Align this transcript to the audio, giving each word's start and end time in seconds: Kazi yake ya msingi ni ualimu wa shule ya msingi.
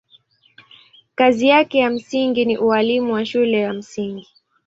Kazi 1.15 1.47
yake 1.47 1.77
ya 1.79 1.89
msingi 1.89 2.45
ni 2.45 2.57
ualimu 2.57 3.13
wa 3.13 3.25
shule 3.25 3.59
ya 3.59 3.73
msingi. 3.73 4.29